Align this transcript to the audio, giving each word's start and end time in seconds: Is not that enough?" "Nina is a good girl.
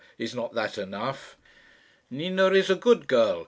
Is 0.17 0.33
not 0.33 0.55
that 0.55 0.79
enough?" 0.79 1.37
"Nina 2.09 2.47
is 2.53 2.71
a 2.71 2.75
good 2.75 3.07
girl. 3.07 3.39